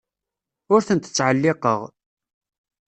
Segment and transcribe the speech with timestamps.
[0.73, 1.79] Ur tent-ttɛelliqeɣ.